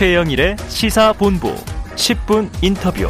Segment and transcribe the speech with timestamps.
[0.00, 1.54] 최영일의 시사본부
[1.94, 3.06] 10분 인터뷰.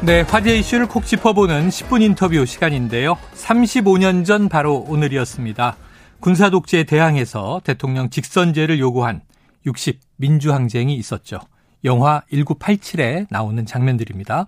[0.00, 3.18] 네, 화제 이슈를 콕 짚어보는 10분 인터뷰 시간인데요.
[3.34, 5.76] 35년 전 바로 오늘이었습니다.
[6.20, 9.20] 군사 독재에 대항해서 대통령 직선제를 요구한
[9.66, 11.40] 60 민주항쟁이 있었죠.
[11.84, 14.46] 영화 1987에 나오는 장면들입니다.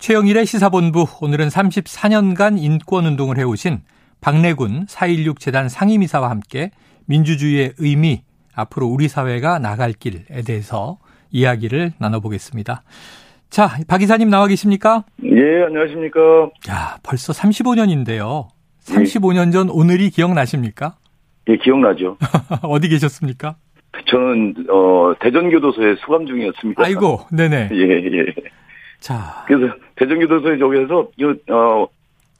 [0.00, 3.82] 최영일의 시사본부 오늘은 34년간 인권운동을 해오신
[4.20, 6.72] 박래군 4.16 재단 상임이사와 함께
[7.04, 8.24] 민주주의의 의미,
[8.54, 10.98] 앞으로 우리 사회가 나갈 길에 대해서
[11.30, 12.82] 이야기를 나눠보겠습니다.
[13.50, 15.04] 자, 박 이사님 나와 계십니까?
[15.24, 16.20] 예, 안녕하십니까.
[16.70, 18.48] 야, 벌써 35년인데요.
[18.84, 20.96] 35년 전 오늘이 기억나십니까?
[21.48, 22.16] 예, 기억나죠.
[22.62, 23.56] 어디 계셨습니까?
[24.06, 26.82] 저는 어 대전교도소에 수감 중이었습니다.
[26.84, 27.70] 아이고, 네네.
[27.72, 28.26] 예, 예.
[28.98, 31.08] 자, 그래서 대전교도소에 저기에서
[31.50, 31.86] 어,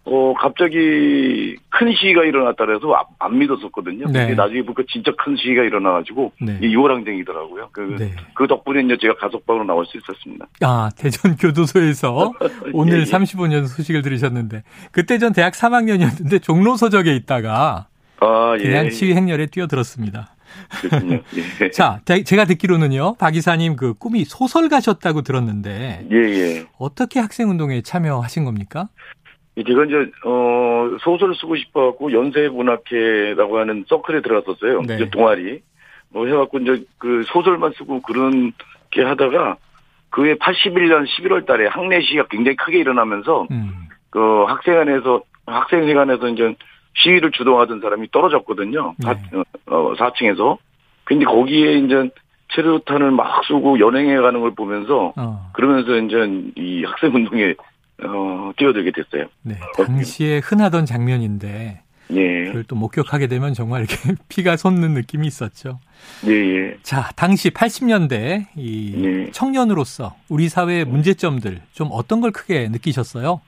[0.05, 4.07] 어 갑자기 큰 시위가 일어났다 그래서 안, 안 믿었었거든요.
[4.07, 4.21] 네.
[4.27, 6.59] 근데 나중에 보니까 진짜 큰 시위가 일어나가지고 네.
[6.63, 7.69] 이 유월항쟁이더라고요.
[7.73, 8.13] 그, 네.
[8.35, 10.47] 그 덕분에 이제 제가 가석방으로 나올 수 있었습니다.
[10.63, 12.33] 아, 대전 교도소에서
[12.73, 13.05] 오늘 예, 예.
[13.05, 14.63] 35년 소식을 들으셨는데
[14.93, 17.89] 그때 전 대학 3학년이었는데 종로 서적에 있다가
[18.21, 18.63] 아, 예.
[18.63, 20.35] 그냥 시위 행렬에 뛰어들었습니다.
[20.83, 21.21] 그렇군요.
[21.61, 21.71] 예.
[21.71, 23.17] 자, 대- 제가 듣기로는요.
[23.19, 26.67] 박 이사님 그 꿈이 소설가셨다고 들었는데 예, 예.
[26.79, 28.89] 어떻게 학생 운동에 참여하신 겁니까?
[29.63, 34.83] 제가 이제 어 소설을 쓰고 싶어갖고 연세문학회라고 하는 서클에 들어갔었어요.
[34.83, 34.97] 네.
[34.97, 35.61] 이제 동아리
[36.11, 38.53] 뭐 해갖고 이제 그 소설만 쓰고 그런
[38.91, 39.57] 게 하다가
[40.11, 43.89] 그해 81년 11월달에 학내시가 굉장히 크게 일어나면서 음.
[44.11, 46.55] 그 학생회관에서 학생회관에서 이제
[46.97, 48.95] 시위를 주도하던 사람이 떨어졌거든요.
[48.99, 49.05] 네.
[49.05, 49.17] 사,
[49.67, 50.59] 어, 4층에서.
[51.05, 52.11] 근데 거기에 이제
[52.55, 55.51] 체류탄을 막 쏘고 연행해 가는 걸 보면서 어.
[55.53, 57.55] 그러면서 이제 이 학생 운동에
[58.03, 59.29] 어 뛰어들게 됐어요.
[59.43, 59.55] 네.
[59.77, 62.45] 당시에 흔하던 장면인데 예.
[62.45, 63.97] 그걸 또 목격하게 되면 정말 이렇게
[64.29, 65.79] 피가 솟는 느낌이 있었죠.
[66.27, 66.77] 예, 예.
[66.83, 69.31] 자, 당시 80년대 이 네.
[69.31, 73.41] 청년으로서 우리 사회의 문제점들 좀 어떤 걸 크게 느끼셨어요?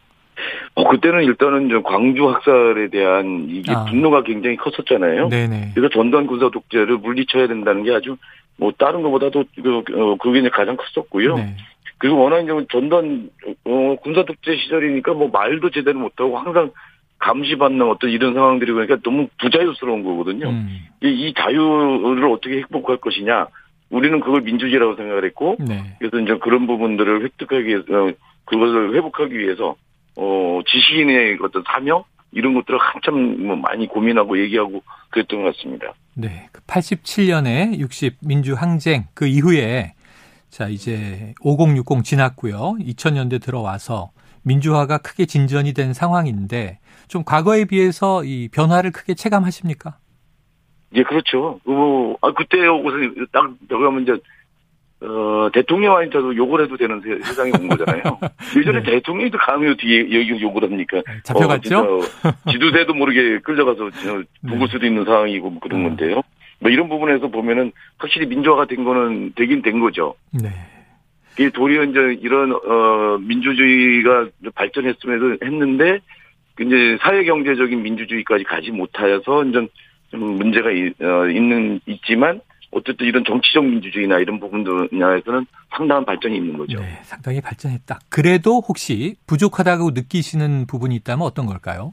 [0.74, 3.84] 어, 그때는 일단은 좀 광주 학살에 대한 이게 아.
[3.84, 5.28] 분노가 굉장히 컸었잖아요.
[5.28, 5.72] 네네.
[5.74, 8.16] 그래서 전두환 군사 독재를 물리쳐야 된다는 게 아주
[8.56, 11.36] 뭐 다른 것보다도 그, 어, 그게 가장 컸었고요.
[11.36, 11.56] 네.
[11.98, 13.30] 그리고 워낙 이제 전두환
[13.64, 16.70] 어, 군사 독재 시절이니까 뭐 말도 제대로 못하고 항상
[17.18, 20.50] 감시받는 어떤 이런 상황들이 그러니까 너무 부자유스러운 거거든요.
[20.50, 20.68] 음.
[21.02, 23.46] 이, 이 자유를 어떻게 극복할 것이냐.
[23.88, 25.96] 우리는 그걸 민주주의라고 생각을 했고 네.
[25.98, 28.12] 그래서 이제 그런 부분들을 획득하기 위해서 어,
[28.44, 29.76] 그것을 회복하기 위해서
[30.16, 32.02] 어 지식인의 어떤 사명
[32.32, 35.94] 이런 것들을 한참 뭐 많이 고민하고 얘기하고 그랬던 것 같습니다.
[36.14, 36.48] 네.
[36.52, 39.92] 그 87년에 60 민주 항쟁 그 이후에
[40.56, 42.76] 자, 이제 5060 지났고요.
[42.80, 44.12] 2000년대 들어와서
[44.42, 46.78] 민주화가 크게 진전이 된 상황인데
[47.08, 49.98] 좀 과거에 비해서 이 변화를 크게 체감하십니까?
[50.94, 51.60] 예, 그렇죠.
[51.66, 54.12] 어, 아 그때 옷을 딱 하면 이제
[55.02, 58.02] 어 대통령한테도 욕을 해도 되는 세, 세상이 온 거잖아요.
[58.56, 58.92] 예전에 네.
[58.92, 61.02] 대통령도 감히 어떻게 여기 욕을 합니까?
[61.24, 61.78] 잡혀갔죠?
[61.80, 62.00] 어,
[62.50, 65.88] 지두새도 모르게 끌려가서 저 죽을 수도 있는 상황이고 뭐 그런 네.
[65.90, 66.22] 건데요.
[66.58, 70.14] 뭐 이런 부분에서 보면은 확실히 민주화가 된 거는 되긴 된 거죠.
[70.32, 70.48] 네.
[71.38, 75.98] 이게 도리어 이제 이런 어 민주주의가 발전했음에도 했는데
[76.60, 79.66] 이제 사회 경제적인 민주주의까지 가지 못하여서 이제
[80.10, 82.40] 좀 문제가 이- 어, 있는 있지만
[82.70, 85.46] 어쨌든 이런 정치적 민주주의나 이런 부분들에서는
[85.76, 86.78] 상당한 발전이 있는 거죠.
[86.80, 87.98] 네, 상당히 발전했다.
[88.08, 91.92] 그래도 혹시 부족하다고 느끼시는 부분이 있다면 어떤 걸까요?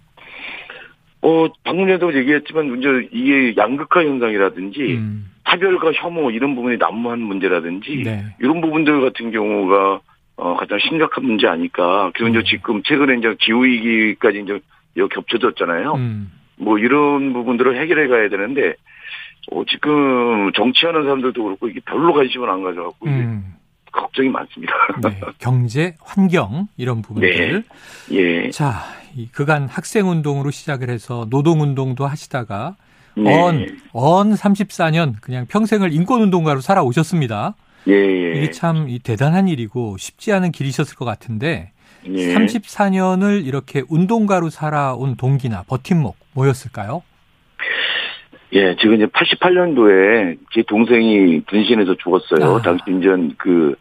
[1.26, 8.04] 어 방금 전에도 얘기했지만 이제 이게 양극화 현상이라든지 음, 차별과 혐오 이런 부분이 난무한 문제라든지
[8.04, 8.26] 네.
[8.40, 10.02] 이런 부분들 같은 경우가
[10.36, 12.12] 어, 가장 심각한 문제 아닐까.
[12.14, 12.36] 그리고 음.
[12.36, 14.60] 이제 지금 최근에 이제 기후위기까지 이제
[14.98, 15.94] 여기 겹쳐졌잖아요.
[15.94, 18.74] 음, 뭐 이런 부분들을 해결해 가야 되는데,
[19.52, 23.54] 어, 지금 정치하는 사람들도 그렇고 이게 별로 관심을 안 가져갖고 음.
[23.92, 24.74] 걱정이 많습니다.
[25.04, 27.64] 네, 경제, 환경 이런 부분들.
[28.12, 28.50] 예.
[28.50, 32.76] 자, 이 그간 학생 운동으로 시작을 해서 노동 운동도 하시다가
[33.16, 33.42] 네.
[33.42, 37.56] 언, 언 34년 그냥 평생을 인권 운동가로 살아오셨습니다.
[37.88, 38.38] 예, 예.
[38.38, 41.72] 이게 참이 대단한 일이고 쉽지 않은 길이셨을 것 같은데
[42.08, 42.34] 예.
[42.34, 47.04] 34년을 이렇게 운동가로 살아온 동기나 버팀목 뭐였을까요?
[48.54, 52.58] 예, 지금 이제 88년도에 제 동생이 분신해서 죽었어요.
[52.58, 52.62] 아.
[52.62, 53.08] 당시 이제
[53.38, 53.76] 그,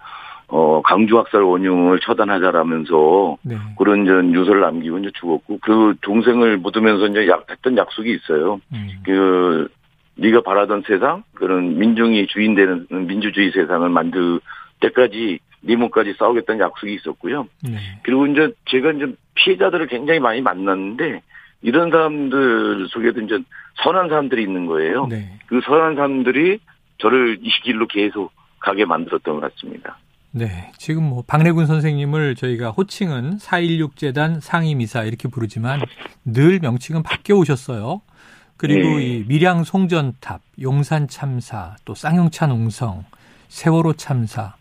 [0.54, 3.56] 어, 강주 학살 원흉을 처단하자라면서 네.
[3.78, 8.60] 그런 전 유서를 남기고 이제 죽었고 그 동생을 묻으면서 이제 약 했던 약속이 있어요.
[8.75, 9.69] 음, 그
[10.16, 14.40] 네가 바라던 세상 그런 민중이 주인되는 민주주의 세상을 만들
[14.81, 17.49] 때까지 네 몸까지 싸우겠다는 약속이 있었고요.
[17.62, 17.78] 네.
[18.02, 21.22] 그리고 이제 제가 이제 피해자들을 굉장히 많이 만났는데
[21.62, 23.38] 이런 사람들 속에도 이제
[23.82, 25.06] 선한 사람들이 있는 거예요.
[25.06, 25.38] 네.
[25.46, 26.58] 그 선한 사람들이
[26.99, 29.96] 저를 이 길로 계속 가게 만들었던 것 같습니다.
[30.34, 30.73] 네.
[30.79, 35.81] 지금 뭐 박래군 선생님을 저희가 호칭은 4.16 재단 상임이사 이렇게 부르지만
[36.25, 38.00] 늘 명칭은 바뀌어 오셨어요.
[38.56, 39.05] 그리고 네.
[39.05, 43.05] 이 밀양 송전탑, 용산 참사, 또 쌍용차 농성,
[43.49, 44.55] 세월호 참사,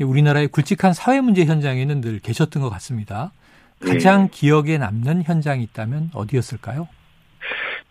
[0.00, 3.32] 이 우리나라의 굵직한 사회 문제 현장에는 늘 계셨던 것 같습니다.
[3.84, 6.88] 가장 기억에 남는 현장이 있다면 어디였을까요?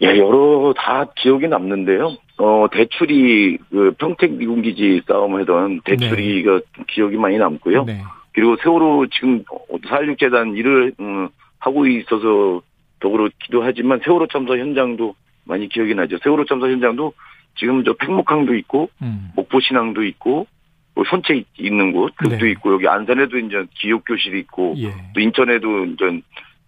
[0.01, 2.17] 예, 여러 다 기억이 남는데요.
[2.37, 7.85] 어, 대출이, 그 평택 미군기지 싸움 하던 대출이가 기억이 많이 남고요.
[7.85, 8.01] 네.
[8.33, 11.29] 그리고 세월호 지금 4.16재단 일을, 음,
[11.59, 12.61] 하고 있어서
[12.99, 16.17] 더불어 기도하지만 세월호 참사 현장도 많이 기억이 나죠.
[16.23, 17.13] 세월호 참사 현장도
[17.57, 19.31] 지금 저 팽목항도 있고, 음.
[19.35, 20.45] 목포신항도 있고,
[20.93, 22.51] 뭐 선체 있는 곳, 그것도 네.
[22.51, 24.93] 있고, 여기 안산에도 이제 기업교실이 있고, 예.
[25.13, 26.21] 또 인천에도 이제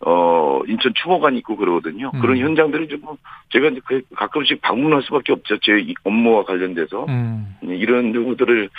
[0.05, 2.11] 어 인천 추모관 있고 그러거든요.
[2.13, 2.19] 음.
[2.21, 3.01] 그런 현장들이 좀
[3.51, 5.57] 제가 이제 그 가끔씩 방문할 수밖에 없죠.
[5.61, 7.55] 제 이- 업무와 관련돼서 음.
[7.63, 8.69] 이런 경우들을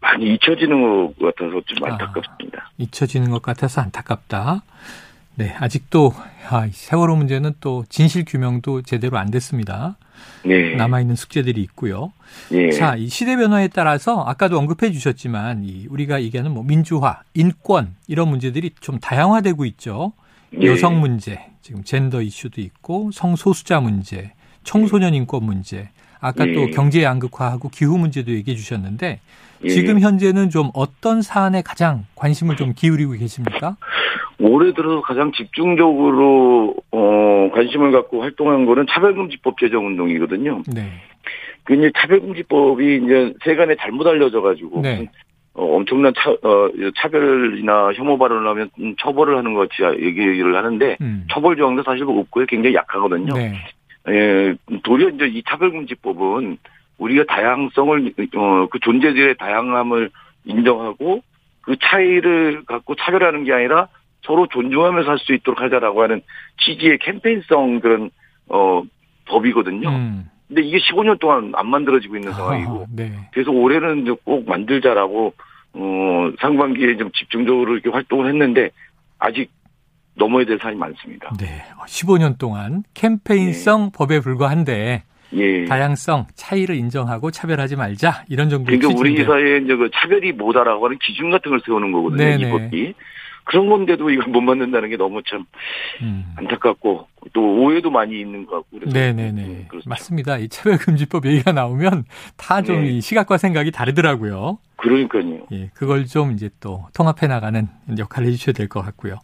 [0.00, 1.92] 많이 잊혀지는 것 같아서 좀 아.
[1.92, 2.70] 안타깝습니다.
[2.78, 4.62] 잊혀지는 것 같아서 안타깝다.
[5.36, 6.12] 네, 아직도
[6.50, 9.96] 아, 이 세월호 문제는 또 진실 규명도 제대로 안 됐습니다.
[10.44, 10.74] 네.
[10.76, 12.12] 남아 있는 숙제들이 있고요.
[12.52, 12.70] 예.
[12.70, 18.28] 자, 이 시대 변화에 따라서 아까도 언급해 주셨지만 이 우리가 얘기하는 뭐 민주화, 인권 이런
[18.28, 20.12] 문제들이 좀 다양화되고 있죠.
[20.60, 20.66] 예.
[20.66, 24.32] 여성 문제, 지금 젠더 이슈도 있고 성소수자 문제,
[24.64, 26.70] 청소년 인권 문제, 아까 또 예.
[26.70, 29.20] 경제 양극화하고 기후 문제도 얘기해 주셨는데
[29.64, 29.68] 예.
[29.68, 33.76] 지금 현재는 좀 어떤 사안에 가장 관심을 좀 기울이고 계십니까?
[34.40, 40.62] 올해 들어서 가장 집중적으로 어 관심을 갖고 활동한 거는 차별금지법 제정 운동이거든요.
[40.72, 40.92] 네.
[41.64, 45.08] 그 이제 차별금지법이 이제 세간에 잘못 알려져 가지고 네.
[45.54, 50.96] 어, 엄청난 차, 어, 차별이나 혐오 발언을 하면 음, 처벌을 하는 것 같이 얘기를 하는데
[51.00, 51.26] 음.
[51.32, 52.46] 처벌 조항도 사실 없고요.
[52.46, 53.34] 굉장히 약하거든요.
[53.34, 53.54] 네.
[54.10, 56.58] 예, 도리어 이제 이 차별금지법은
[56.98, 60.10] 우리가 다양성을 어, 그 존재들의 다양함을
[60.44, 61.22] 인정하고
[61.62, 63.88] 그 차이를 갖고 차별하는 게 아니라
[64.22, 66.22] 서로 존중하며 살수 있도록 하자라고 하는
[66.60, 68.10] 취지의 캠페인성 그런
[68.48, 68.82] 어
[69.26, 69.88] 법이거든요.
[69.88, 70.30] 음.
[70.48, 73.12] 근데 이게 15년 동안 안 만들어지고 있는 상황이고 아, 네.
[73.32, 75.34] 그래서 올해는 이제 꼭 만들자라고
[75.74, 78.70] 어 상반기에 좀 집중적으로 이렇게 활동을 했는데
[79.18, 79.50] 아직
[80.18, 81.32] 넘어야 될 사안이 많습니다.
[81.38, 81.62] 네.
[81.86, 85.04] 15년 동안 캠페인성 법에 불과한데
[85.34, 85.64] 예.
[85.66, 89.24] 다양성, 차이를 인정하고 차별하지 말자 이런 정도의 그러니까 우리.
[89.24, 92.16] 사회에 이제 그 차별이 뭐다라고 하는 기준 같은 걸 세우는 거거든요.
[92.24, 92.46] 네네.
[92.46, 92.94] 이 법이.
[93.44, 95.46] 그런 건데도 이걸 못 만든다는 게 너무 참
[96.02, 96.34] 음.
[96.36, 99.42] 안타깝고 또 오해도 많이 있는 것 같고 그래서 네네네.
[99.42, 99.88] 음, 그렇죠.
[99.88, 100.36] 맞습니다.
[100.36, 102.04] 이 차별금지법 얘기가 나오면
[102.36, 102.88] 다좀 네.
[102.90, 104.58] 이 시각과 생각이 다르더라고요.
[104.76, 105.46] 그러니까요.
[105.52, 107.66] 예, 그걸 좀 이제 또 통합해 나가는
[107.98, 109.18] 역할을 해주셔야 될 것 같고요.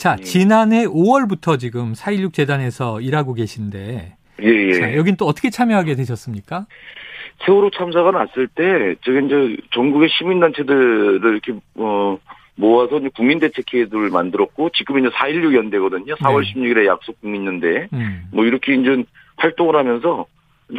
[0.00, 0.22] 자, 네.
[0.22, 4.72] 지난해 5월부터 지금 4.16 재단에서 일하고 계신데, 예, 예.
[4.72, 6.64] 자, 여긴 또 어떻게 참여하게 되셨습니까?
[7.44, 12.18] 세월호 참사가 났을 때 저기 이제 전국의 시민단체들을 이렇게 어
[12.54, 16.14] 모아서 이제 국민대책회의를 만들었고 지금 이제 4.16 연대거든요.
[16.14, 16.54] 4월 네.
[16.54, 17.88] 16일에 약속 국민연대.
[17.92, 19.04] 음, 뭐 이렇게 이제
[19.36, 20.24] 활동을 하면서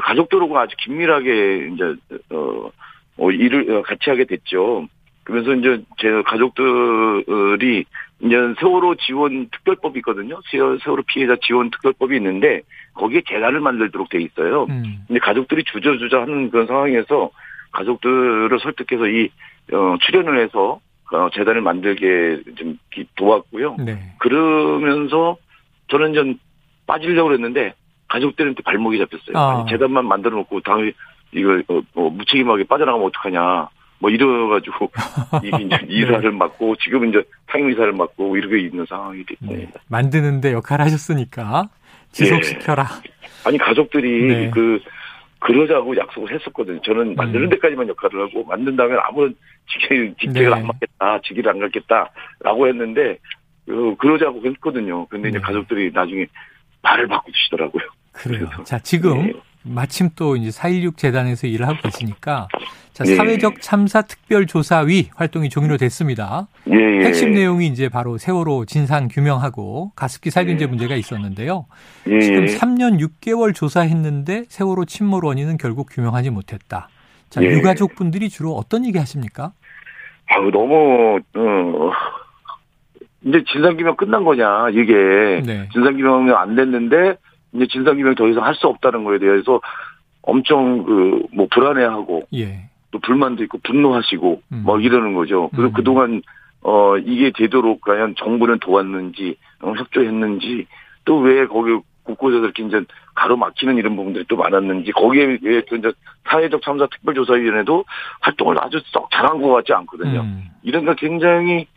[0.02, 1.84] 가족들하고 아주 긴밀하게 이제
[2.32, 2.72] 어,
[3.18, 4.88] 어, 일을 어, 같이 하게 됐죠.
[5.24, 7.86] 그러면서 이제 제 가족들이
[8.24, 10.40] 이제 세월호 지원 특별법이 있거든요.
[10.52, 12.62] 세월- 세월호 피해자 지원 특별법이 있는데
[12.94, 14.66] 거기에 재단을 만들도록 돼 있어요.
[14.70, 17.32] 음, 근데 가족들이 주저주저 하는 그런 상황에서
[17.72, 19.30] 가족들을 설득해서 이
[19.74, 20.80] 어, 출연을 해서
[21.14, 23.78] 어, 재단을 만들게 좀 기- 도왔고요.
[23.80, 24.14] 네.
[24.20, 25.38] 그러면서
[25.90, 26.36] 저는 좀
[26.88, 27.74] 빠지려고 했는데
[28.08, 29.38] 가족들한테 발목이 잡혔어요.
[29.38, 29.66] 아.
[29.70, 30.92] 재단만 만들어 놓고 다음에
[31.34, 33.70] 이걸 어, 어, 무책임하게 빠져나가면 어떡하냐.
[34.02, 34.92] 뭐 이래가지고
[35.46, 39.36] 이 이제 이사를 맡고 지금 이제 상임 이사를 맡고 이렇게 있는 상황이 네.
[39.36, 39.80] 됐습니다.
[39.88, 41.70] 만드는데 역할을 하셨으니까
[42.12, 42.88] 지속시켜라.
[43.46, 44.52] 아니 가족들이 네.
[44.52, 44.80] 그
[45.40, 46.82] 그러자고 약속을 했었거든요.
[46.82, 47.50] 저는 만드는 음.
[47.50, 49.36] 데까지만 역할을 하고 만든 다음에 아무런
[50.20, 50.56] 직책을 네.
[50.56, 53.18] 안 맡겠다, 직위를 안 갖겠다라고 했는데
[53.70, 55.06] 어, 그러자고 했거든요.
[55.06, 55.44] 근데 이제 네.
[55.44, 56.26] 가족들이 나중에
[56.82, 57.84] 말을 바꾸시더라고요.
[58.12, 58.50] 그래요.
[58.66, 59.34] 자, 지금 네.
[59.64, 62.48] 마침 또 이제 4.16 재단에서 일을 하고 계시니까
[62.94, 63.16] 자, 예.
[63.16, 66.48] 사회적 참사 특별조사위 활동이 종료로 됐습니다.
[66.70, 67.06] 예, 예.
[67.06, 70.68] 핵심 내용이 이제 바로 세월호 진상 규명하고 가습기 살균제 예.
[70.68, 71.68] 문제가 있었는데요.
[72.08, 72.46] 예, 지금 예.
[72.48, 76.90] 3년 6개월 조사했는데 세월호 침몰 원인은 결국 규명하지 못했다.
[77.30, 77.48] 자, 예.
[77.48, 79.54] 유가족 분들이 주로 어떤 얘기 하십니까?
[80.28, 81.92] 아우 너무 어
[83.24, 85.68] 이제 진상 규명 끝난 거냐 이게 네.
[85.74, 87.18] 진상 규명이 안 됐는데
[87.54, 89.62] 이제 진상규명 더 이상 할 수 없다는 거에 대해서
[90.22, 92.70] 엄청 그 뭐 불안해하고 예.
[92.92, 94.64] 또 불만도 있고 분노하시고 음.
[94.66, 95.50] 막 이러는 거죠.
[95.56, 95.74] 그리고 음.
[95.74, 96.22] 그동안
[96.62, 100.68] 어 이게 되도록 과연 정부는 도왔는지 어, 협조했는지
[101.06, 102.84] 또 왜 거기 곳곳에서 이렇게 이제
[103.16, 105.38] 가로막히는 이런 부분들이 또 많았는지 거기에
[105.70, 105.92] 또 이제
[106.30, 107.86] 사회적 참사 특별조사위원회도
[108.22, 110.22] 활동을 아주 썩 잘한 것 같지 않거든요.
[110.22, 110.50] 음.
[110.64, 111.71] 이런가 굉장히 어,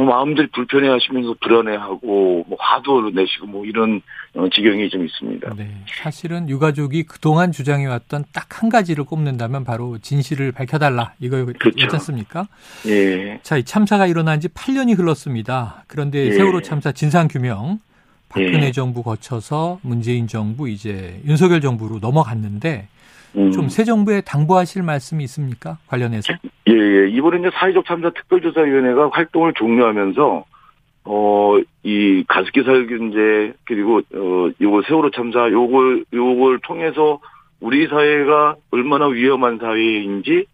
[0.00, 4.02] 마음들이 불편해 하시면서 불안해하고 뭐 화도 내시고 뭐 이런
[4.34, 5.54] 어, 지경이 좀 있습니다.
[5.56, 5.70] 네.
[5.86, 11.12] 사실은 유가족이 그동안 주장해 왔던 딱 한 가지를 꼽는다면 바로 진실을 밝혀달라.
[11.20, 11.88] 이거였지 그렇죠.
[11.96, 12.48] 않습니까?
[12.86, 15.84] 예, 자, 이 참사가 일어난 지 8년이 흘렀습니다.
[15.86, 16.32] 그런데 예.
[16.32, 17.78] 세월호 참사 진상 규명
[18.28, 18.72] 박근혜 예.
[18.72, 22.88] 정부 거쳐서 문재인 정부 이제 윤석열 정부로 넘어갔는데
[23.36, 23.50] 음.
[23.50, 25.78] 좀새 정부에 당부하실 말씀이 있습니까?
[25.86, 26.32] 관련해서?
[26.68, 27.08] 예, 예.
[27.08, 30.44] 이번에 이제 사회적 참사 특별조사위원회가 활동을 종료하면서,
[31.04, 37.20] 어, 이 가습기 살균제, 그리고, 어, 요거 세월호 참사, 요걸, 요걸 통해서
[37.60, 40.46] 우리 사회가 얼마나 위험한 사회인지,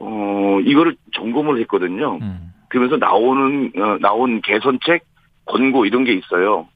[0.00, 2.18] 어, 이거를 점검을 했거든요.
[2.20, 2.52] 음.
[2.68, 5.04] 그러면서 나오는, 어, 나온 개선책,
[5.46, 6.66] 권고 이런 게 있어요.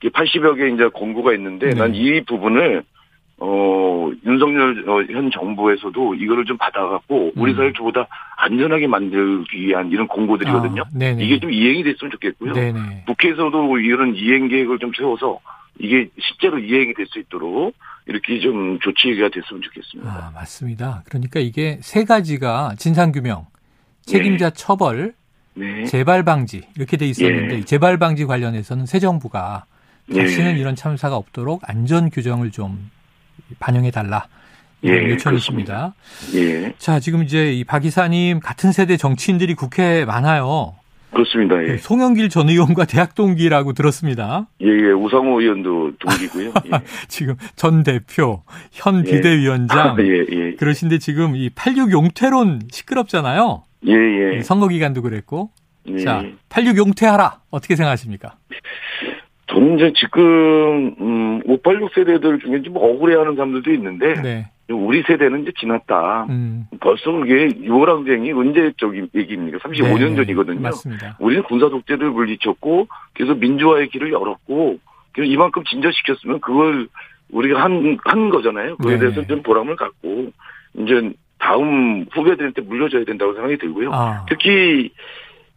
[0.00, 1.74] 80여 개 이제 권고가 있는데, 네.
[1.74, 2.84] 난이 부분을,
[3.38, 7.56] 어, 윤석열 어, 현 정부에서도 이거를 좀 받아갖고, 우리 음.
[7.56, 8.06] 사회를 보다
[8.38, 10.82] 안전하게 만들기 위한 이런 권고들이거든요.
[10.82, 11.06] 아.
[11.20, 12.54] 이게 좀 이행이 됐으면 좋겠고요.
[12.54, 13.04] 네네.
[13.06, 15.38] 국회에서도 이런 이행 계획을 좀 세워서,
[15.78, 17.74] 이게 실제로 이행이 될 수 있도록,
[18.06, 20.10] 이렇게 좀 조치가 됐으면 좋겠습니다.
[20.10, 21.02] 아, 맞습니다.
[21.06, 23.46] 그러니까 이게 세 가지가 진상규명,
[24.02, 25.12] 책임자 처벌,
[25.54, 25.84] 네.
[25.84, 27.58] 재발 방지 이렇게 돼 있었는데 예.
[27.58, 29.64] 이 재발 방지 관련해서는 새 정부가
[30.14, 30.60] 다시는 예.
[30.60, 32.90] 이런 참사가 없도록 안전 규정을 좀
[33.58, 34.26] 반영해 달라.
[34.84, 35.94] 예, 요청이십니다.
[36.34, 36.72] 예.
[36.78, 40.74] 자, 지금 이제 이 박 이사님 같은 세대 정치인들이 국회에 많아요.
[41.12, 41.56] 그렇습니다.
[41.66, 41.78] 예.
[41.78, 44.46] 송영길 전 의원과 대학 동기라고 들었습니다.
[44.60, 44.90] 예, 예.
[44.92, 46.52] 우상호 의원도 동기고요.
[46.66, 46.70] 예.
[47.08, 49.10] 지금 전 대표, 현 예.
[49.10, 50.54] 비대위원장 예, 예.
[50.56, 53.62] 그러신데 지금 이 86 용퇴론 시끄럽잖아요.
[53.88, 53.92] 예,
[54.36, 54.42] 예.
[54.42, 55.50] 선거 기간도 그랬고.
[55.88, 55.98] 예.
[56.04, 57.40] 자, 86 용퇴하라.
[57.50, 58.36] 어떻게 생각하십니까?
[59.46, 64.50] 저는 이제 지금, 음, 586 세대들 중에 좀 억울해하는 사람들도 있는데, 네.
[64.68, 66.26] 우리 세대는 이제 지났다.
[66.28, 66.66] 음.
[66.80, 69.58] 벌써 그게 유월항쟁이 언제적인 얘기입니까?
[69.58, 70.60] 35년 네, 전이거든요.
[70.60, 71.16] 맞습니다.
[71.20, 74.78] 우리는 군사 독재를 물리쳤고, 그래서 민주화의 길을 열었고,
[75.12, 76.88] 그래서 이만큼 진전시켰으면 그걸
[77.30, 78.76] 우리가 한, 한 거잖아요.
[78.78, 78.98] 그에 네.
[78.98, 80.32] 대해서 좀 보람을 갖고,
[80.78, 83.92] 이제 다음 후배들한테 물려줘야 된다고 생각이 들고요.
[83.92, 84.90] 아, 특히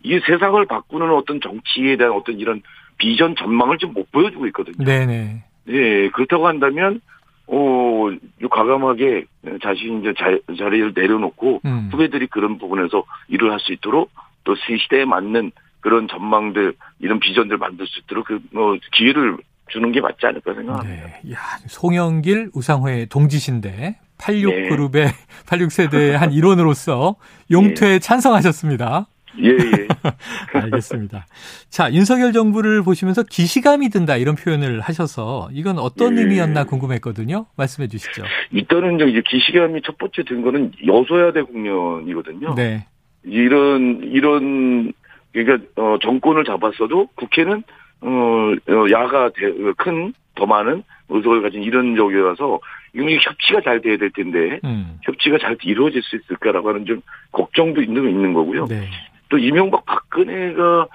[0.04, 2.62] 이 세상을 바꾸는 어떤 정치에 대한 어떤 이런
[3.00, 4.86] 비전 전망을 좀 못 보여주고 있거든요.
[4.86, 5.44] 네네.
[5.70, 7.02] 예, 그렇다고 한다면
[7.48, 8.10] 어
[8.52, 9.26] 과감하게
[9.64, 10.26] 자신이 이제 자,
[10.56, 11.90] 자리를 내려놓고 음.
[11.92, 14.12] 후배들이 그런 부분에서 일을 할 수 있도록
[14.44, 15.52] 또 시대에 맞는
[15.82, 19.38] 그런 전망들 이런 비전들 만들 수 있도록 그뭐 기회를
[19.70, 21.06] 주는 게 맞지 않을까 생각합니다.
[21.24, 21.34] 네.
[21.34, 21.38] 야,
[21.68, 24.70] 송영길 우상호의 동지신데 86 네.
[24.70, 25.08] 그룹의
[25.48, 27.16] 86세대의 한 일원으로서
[27.52, 28.00] 용퇴에 네.
[28.00, 29.08] 찬성하셨습니다.
[29.42, 29.88] 예, 예.
[30.54, 31.26] 알겠습니다.
[31.70, 36.22] 자, 윤석열 정부를 보시면서 기시감이 든다 이런 표현을 하셔서 이건 어떤 예.
[36.22, 37.46] 의미였나 궁금했거든요.
[37.58, 38.24] 말씀해 주시죠.
[38.52, 42.56] 일단은 이제 기시감이 첫 번째 든 거는 여소야대 국면이거든요.
[42.56, 42.86] 네.
[43.24, 44.94] 이런 이런
[45.32, 47.64] 그러니까 어, 정권을 잡았어도 국회는
[48.02, 52.60] 어, 어, 야가 대- 큰 더 많은 의석을 가진 이런 적이라서
[52.94, 54.98] 이건 협치가 잘 돼야 될 텐데 음.
[55.04, 57.02] 협치가 잘 이루어질 수 있을까라고 하는 좀
[57.34, 58.66] 걱정도 있는 있는 거고요.
[58.68, 58.88] 네.
[59.30, 60.88] 또 이명박 박근혜가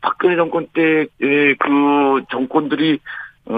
[0.00, 1.08] 박근혜 정권 때의
[1.58, 2.98] 그 정권들이
[3.46, 3.54] 어,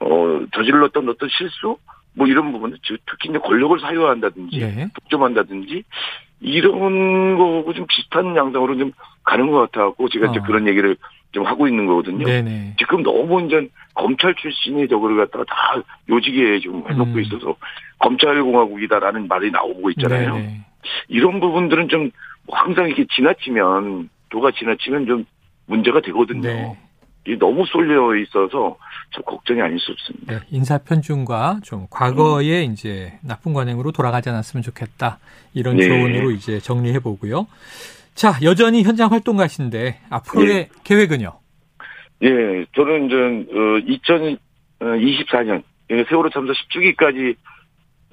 [0.00, 1.76] 어 저질렀던 어떤 실수
[2.14, 4.88] 뭐 이런 부분 특히 이제 권력을 사유한다든지 네.
[4.94, 5.82] 독점한다든지
[6.40, 8.92] 이런 거하고 좀 비슷한 양상으로 좀
[9.24, 10.42] 가는 것 같아갖고 제가 이제 어.
[10.42, 10.96] 그런 얘기를
[11.32, 12.26] 좀 하고 있는 거거든요.
[12.26, 12.74] 네네.
[12.78, 17.20] 지금 너무 이제 검찰 출신이 저거를 갖다가 다 요직에 좀 해놓고 음.
[17.20, 17.56] 있어서
[17.98, 20.34] 검찰공화국이다라는 말이 나오고 있잖아요.
[20.34, 20.60] 네네.
[21.08, 22.10] 이런 부분들은 좀뭐
[22.50, 25.24] 항상 이렇게 지나치면 도가 지나치면 좀
[25.66, 26.42] 문제가 되거든요.
[26.42, 26.78] 네.
[27.26, 28.76] 이게 너무 쏠려 있어서
[29.10, 30.32] 좀 걱정이 아닐 수 없습니다.
[30.32, 35.18] 네, 인사 편중과 좀 과거의 이제 나쁜 관행으로 돌아가지 않았으면 좋겠다.
[35.54, 35.86] 이런 네.
[35.86, 37.46] 조언으로 이제 정리해 보고요.
[38.14, 41.32] 자, 여전히 현장 활동가신데 앞으로의 계획은요?
[42.24, 43.16] 예, 저는 이제
[43.52, 44.38] 어,
[44.80, 45.62] 2024년
[46.08, 47.36] 세월호 참사 10주기까지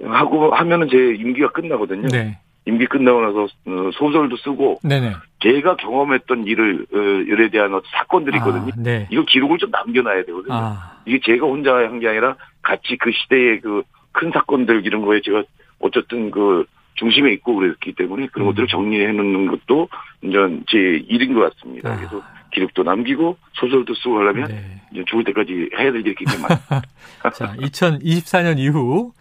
[0.03, 2.07] 하고 하면은 제 임기가 끝나거든요.
[2.07, 2.39] 네.
[2.65, 5.13] 임기 끝나고 나서 어, 소설도 쓰고 네네.
[5.41, 8.71] 제가 경험했던 일을 어, 일에 대한 어떤 사건들이 있거든요.
[8.71, 9.07] 아, 네.
[9.09, 10.53] 이거 기록을 좀 남겨놔야 되거든요.
[10.53, 15.21] 아, 이게 제가 혼자 한 게 아니라 같이 그 시대의 그 큰 사건들 이런 거에
[15.21, 15.43] 제가
[15.79, 18.51] 어쨌든 그 중심에 있고 그랬기 때문에 그런 음.
[18.51, 19.87] 것들을 정리해 놓는 것도
[20.23, 20.37] 이제
[20.67, 21.91] 제 일인 것 같습니다.
[21.93, 21.95] 아.
[21.95, 24.81] 그래서 기록도 남기고 소설도 쓰고 하려면 네.
[24.91, 26.59] 이제 죽을 때까지 해야 될 일이 굉장히 많아요.
[27.35, 29.13] 자, 2024년 이후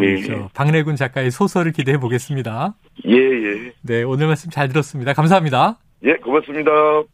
[0.00, 0.22] 네.
[0.22, 2.74] 저 박래군 작가의 소설을 기대해 보겠습니다.
[3.06, 3.72] 예, 예.
[3.82, 5.12] 네, 오늘 말씀 잘 들었습니다.
[5.12, 5.78] 감사합니다.
[6.04, 6.70] 예, 고맙습니다.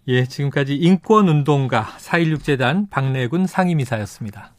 [0.09, 4.51] 예, 지금까지 인권운동가 4.16 재단 박래군 상임이사였습니다.